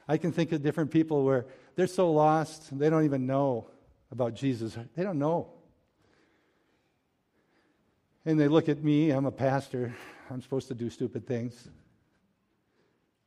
[0.09, 3.69] I can think of different people where they're so lost, they don't even know
[4.11, 4.77] about Jesus.
[4.95, 5.49] They don't know.
[8.25, 9.95] And they look at me, I'm a pastor,
[10.31, 11.69] I'm supposed to do stupid things.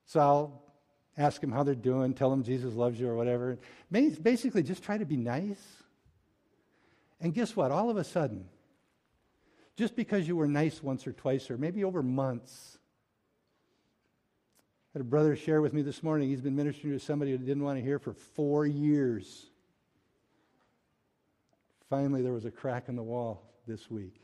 [0.05, 0.63] So I'll
[1.17, 3.59] ask them how they're doing, tell them Jesus loves you or whatever.
[3.91, 5.61] Basically, just try to be nice.
[7.19, 7.71] And guess what?
[7.71, 8.45] All of a sudden,
[9.77, 12.79] just because you were nice once or twice, or maybe over months.
[14.89, 16.29] I had a brother share with me this morning.
[16.29, 19.45] He's been ministering to somebody who didn't want to hear for four years.
[21.89, 24.19] finally there was a crack in the wall this week.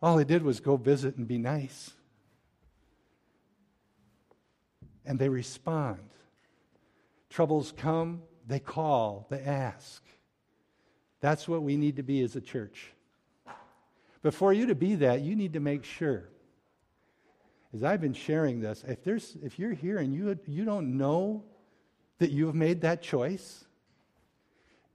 [0.00, 1.92] All he did was go visit and be nice.
[5.04, 6.00] And they respond.
[7.28, 10.02] Troubles come, they call, they ask.
[11.20, 12.91] That's what we need to be as a church.
[14.22, 16.28] But for you to be that, you need to make sure.
[17.74, 21.44] As I've been sharing this, if, there's, if you're here and you, you don't know
[22.18, 23.64] that you have made that choice,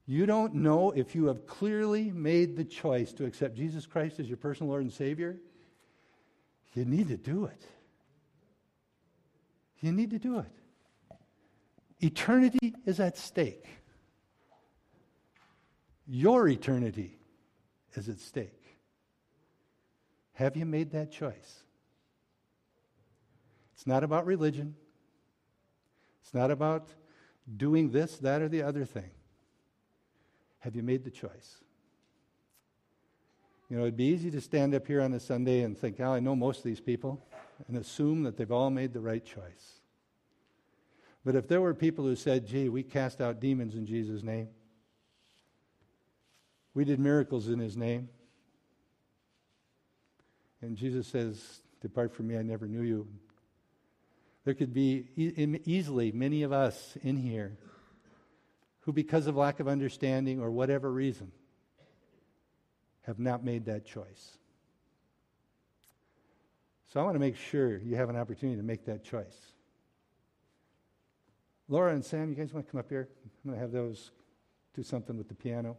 [0.06, 4.28] you don't know if you have clearly made the choice to accept Jesus Christ as
[4.28, 5.38] your personal Lord and Savior,
[6.74, 7.66] you need to do it.
[9.82, 10.52] You need to do it.
[12.00, 13.66] Eternity is at stake.
[16.08, 17.18] Your eternity
[17.96, 18.57] is at stake.
[20.38, 21.64] Have you made that choice?
[23.74, 24.76] It's not about religion.
[26.22, 26.90] It's not about
[27.56, 29.10] doing this, that, or the other thing.
[30.60, 31.64] Have you made the choice?
[33.68, 36.14] You know, it'd be easy to stand up here on a Sunday and think, oh,
[36.14, 37.26] I know most of these people,
[37.68, 39.80] and assume that they've all made the right choice.
[41.26, 44.50] But if there were people who said, gee, we cast out demons in Jesus' name,
[46.76, 48.10] we did miracles in his name,
[50.62, 53.08] and Jesus says, Depart from me, I never knew you.
[54.46, 57.58] There could be e- easily many of us in here
[58.82, 61.32] who, because of lack of understanding or whatever reason,
[63.02, 64.38] have not made that choice.
[66.88, 69.38] So I want to make sure you have an opportunity to make that choice.
[71.70, 73.10] Laura and Sam, you guys want to come up here?
[73.26, 74.12] I'm going to have those
[74.74, 75.76] do something with the piano.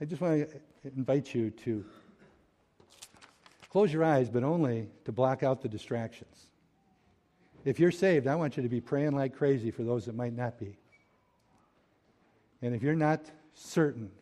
[0.00, 0.60] I just want to
[0.96, 1.84] invite you to
[3.74, 6.46] close your eyes, but only to block out the distractions.
[7.64, 10.32] If you're saved, I want you to be praying like crazy for those that might
[10.32, 10.78] not be.
[12.62, 13.20] And if you're not
[13.52, 14.12] certain,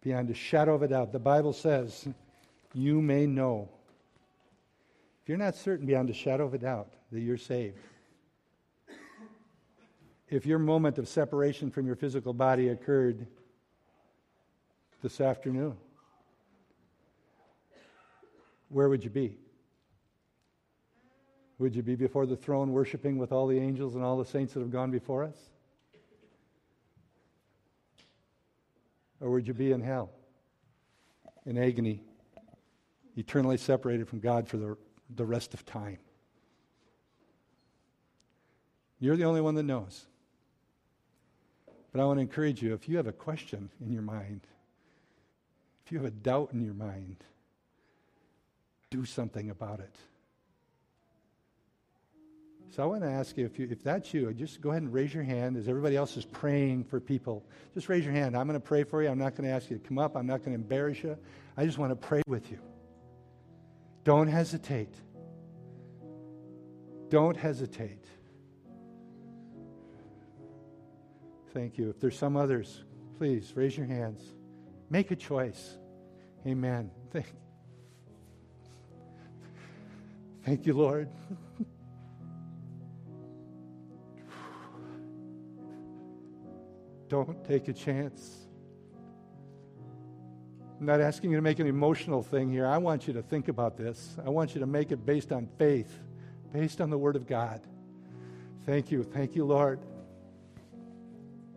[0.00, 2.08] beyond a shadow of a doubt, the Bible says,
[2.72, 3.68] you may know.
[5.22, 7.76] If you're not certain beyond a shadow of a doubt that you're saved,
[10.30, 13.26] if your moment of separation from your physical body occurred
[15.02, 15.76] this afternoon,
[18.68, 19.36] where would you be?
[21.58, 24.54] Would you be before the throne worshiping with all the angels and all the saints
[24.54, 25.36] that have gone before us?
[29.20, 30.10] Or would you be in hell,
[31.44, 32.02] in agony,
[33.16, 34.76] eternally separated from God for the,
[35.16, 35.98] the rest of time?
[39.00, 40.06] You're the only one that knows.
[41.90, 44.42] But I want to encourage you if you have a question in your mind,
[45.84, 47.24] if you have a doubt in your mind,
[48.90, 49.94] do something about it.
[52.70, 54.92] So I want to ask you if, you, if that's you, just go ahead and
[54.92, 57.44] raise your hand as everybody else is praying for people.
[57.74, 58.36] Just raise your hand.
[58.36, 59.08] I'm going to pray for you.
[59.08, 60.16] I'm not going to ask you to come up.
[60.16, 61.16] I'm not going to embarrass you.
[61.56, 62.58] I just want to pray with you.
[64.04, 64.94] Don't hesitate.
[67.08, 68.04] Don't hesitate.
[71.54, 71.90] Thank you.
[71.90, 72.84] If there's some others,
[73.16, 74.22] please raise your hands.
[74.90, 75.78] Make a choice.
[76.46, 76.90] Amen.
[77.10, 77.26] Thank,
[80.48, 81.10] thank you, Lord.
[87.08, 88.46] Don't take a chance.
[90.80, 92.64] I'm not asking you to make an emotional thing here.
[92.64, 94.16] I want you to think about this.
[94.24, 95.92] I want you to make it based on faith,
[96.50, 97.60] based on the Word of God.
[98.64, 99.02] Thank you.
[99.02, 99.80] Thank you, Lord.